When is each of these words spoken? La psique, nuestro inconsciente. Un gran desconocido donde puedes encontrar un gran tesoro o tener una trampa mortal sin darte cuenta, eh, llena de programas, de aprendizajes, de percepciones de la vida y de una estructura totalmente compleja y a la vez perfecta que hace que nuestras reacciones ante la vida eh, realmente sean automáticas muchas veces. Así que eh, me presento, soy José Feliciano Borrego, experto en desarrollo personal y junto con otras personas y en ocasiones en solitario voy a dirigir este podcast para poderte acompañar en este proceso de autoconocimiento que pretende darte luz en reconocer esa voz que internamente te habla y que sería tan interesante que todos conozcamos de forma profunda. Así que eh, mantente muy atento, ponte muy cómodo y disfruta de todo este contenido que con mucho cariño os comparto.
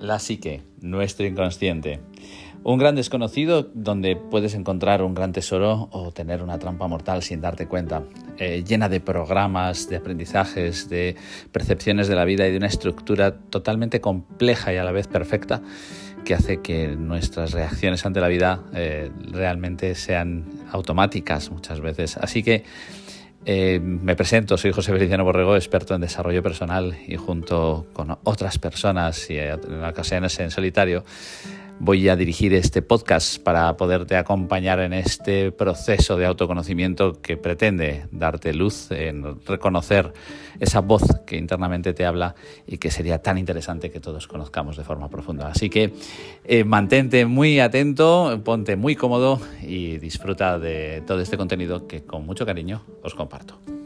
La 0.00 0.18
psique, 0.18 0.62
nuestro 0.80 1.26
inconsciente. 1.26 2.00
Un 2.64 2.78
gran 2.78 2.94
desconocido 2.94 3.70
donde 3.74 4.16
puedes 4.16 4.54
encontrar 4.54 5.02
un 5.02 5.12
gran 5.12 5.32
tesoro 5.32 5.90
o 5.92 6.10
tener 6.10 6.42
una 6.42 6.58
trampa 6.58 6.88
mortal 6.88 7.22
sin 7.22 7.42
darte 7.42 7.66
cuenta, 7.66 8.04
eh, 8.38 8.64
llena 8.66 8.88
de 8.88 9.00
programas, 9.00 9.90
de 9.90 9.96
aprendizajes, 9.96 10.88
de 10.88 11.16
percepciones 11.52 12.08
de 12.08 12.14
la 12.14 12.24
vida 12.24 12.48
y 12.48 12.50
de 12.50 12.56
una 12.56 12.68
estructura 12.68 13.36
totalmente 13.36 14.00
compleja 14.00 14.72
y 14.72 14.78
a 14.78 14.84
la 14.84 14.92
vez 14.92 15.06
perfecta 15.06 15.60
que 16.24 16.32
hace 16.32 16.62
que 16.62 16.88
nuestras 16.96 17.52
reacciones 17.52 18.06
ante 18.06 18.20
la 18.20 18.28
vida 18.28 18.64
eh, 18.72 19.10
realmente 19.30 19.94
sean 19.94 20.46
automáticas 20.72 21.50
muchas 21.50 21.80
veces. 21.82 22.16
Así 22.16 22.42
que 22.42 22.64
eh, 23.44 23.80
me 23.80 24.16
presento, 24.16 24.58
soy 24.58 24.72
José 24.72 24.92
Feliciano 24.92 25.24
Borrego, 25.24 25.56
experto 25.56 25.94
en 25.94 26.02
desarrollo 26.02 26.42
personal 26.42 26.96
y 27.06 27.16
junto 27.16 27.86
con 27.92 28.18
otras 28.24 28.58
personas 28.58 29.30
y 29.30 29.38
en 29.38 29.84
ocasiones 29.84 30.38
en 30.40 30.50
solitario 30.50 31.04
voy 31.80 32.10
a 32.10 32.14
dirigir 32.14 32.52
este 32.52 32.82
podcast 32.82 33.42
para 33.42 33.74
poderte 33.76 34.14
acompañar 34.16 34.80
en 34.80 34.92
este 34.92 35.50
proceso 35.50 36.16
de 36.18 36.26
autoconocimiento 36.26 37.20
que 37.22 37.38
pretende 37.38 38.06
darte 38.12 38.52
luz 38.52 38.90
en 38.90 39.40
reconocer 39.46 40.12
esa 40.60 40.80
voz 40.80 41.02
que 41.26 41.38
internamente 41.38 41.94
te 41.94 42.04
habla 42.04 42.34
y 42.66 42.76
que 42.76 42.90
sería 42.90 43.22
tan 43.22 43.38
interesante 43.38 43.90
que 43.90 43.98
todos 43.98 44.28
conozcamos 44.28 44.76
de 44.76 44.84
forma 44.84 45.08
profunda. 45.08 45.48
Así 45.48 45.70
que 45.70 45.94
eh, 46.44 46.64
mantente 46.64 47.24
muy 47.24 47.60
atento, 47.60 48.40
ponte 48.44 48.76
muy 48.76 48.94
cómodo 48.94 49.40
y 49.62 49.96
disfruta 49.96 50.58
de 50.58 51.02
todo 51.06 51.20
este 51.20 51.38
contenido 51.38 51.86
que 51.86 52.02
con 52.02 52.26
mucho 52.26 52.44
cariño 52.44 52.82
os 53.02 53.14
comparto. 53.14 53.79